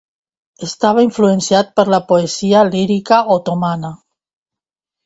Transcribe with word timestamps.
Estava 0.67 1.03
influenciat 1.07 1.69
per 1.81 1.85
la 1.95 2.01
poesia 2.13 2.65
lírica 2.73 3.23
otomana. 3.39 3.95